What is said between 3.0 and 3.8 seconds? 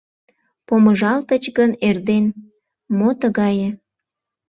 тыгае?